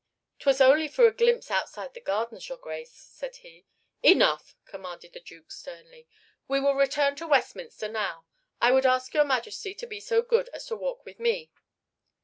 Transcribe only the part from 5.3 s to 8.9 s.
sternly. "We will return to Westminster now. I would